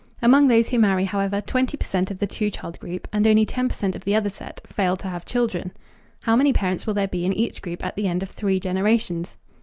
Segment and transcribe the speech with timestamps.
[0.19, 3.69] Among those who marry, however, 20 percent of the two child group, and only 10
[3.69, 5.71] percent of the other set, fail to have children.
[6.21, 9.37] How many parents will there be in each group at the end of three generations?